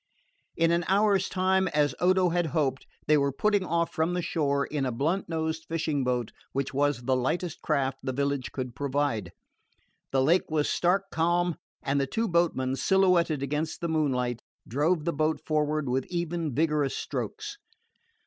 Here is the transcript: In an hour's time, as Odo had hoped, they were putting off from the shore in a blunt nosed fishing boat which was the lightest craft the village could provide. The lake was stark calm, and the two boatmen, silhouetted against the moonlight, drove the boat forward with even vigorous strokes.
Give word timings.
In 0.57 0.71
an 0.71 0.83
hour's 0.87 1.29
time, 1.29 1.67
as 1.67 1.93
Odo 1.99 2.29
had 2.29 2.47
hoped, 2.57 2.87
they 3.05 3.17
were 3.19 3.31
putting 3.31 3.63
off 3.63 3.93
from 3.93 4.15
the 4.15 4.23
shore 4.23 4.65
in 4.65 4.83
a 4.83 4.91
blunt 4.91 5.29
nosed 5.29 5.65
fishing 5.69 6.03
boat 6.03 6.31
which 6.53 6.73
was 6.73 7.03
the 7.03 7.15
lightest 7.15 7.61
craft 7.61 7.99
the 8.01 8.11
village 8.11 8.51
could 8.51 8.73
provide. 8.75 9.31
The 10.11 10.23
lake 10.23 10.49
was 10.49 10.67
stark 10.67 11.11
calm, 11.11 11.55
and 11.83 12.01
the 12.01 12.07
two 12.07 12.27
boatmen, 12.27 12.77
silhouetted 12.77 13.43
against 13.43 13.79
the 13.79 13.89
moonlight, 13.89 14.41
drove 14.67 15.05
the 15.05 15.13
boat 15.13 15.39
forward 15.45 15.87
with 15.87 16.07
even 16.07 16.55
vigorous 16.55 16.97
strokes. 16.97 17.59